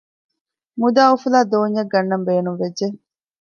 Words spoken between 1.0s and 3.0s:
އުފުލާ ދޯންޏެއް ގަންނަން ބޭނުންވެއްޖެ